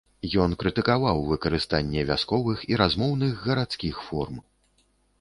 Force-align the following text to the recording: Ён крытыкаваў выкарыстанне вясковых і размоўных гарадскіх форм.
Ён 0.45 0.53
крытыкаваў 0.63 1.21
выкарыстанне 1.33 2.07
вясковых 2.13 2.67
і 2.73 2.83
размоўных 2.85 3.31
гарадскіх 3.47 4.05
форм. 4.11 4.47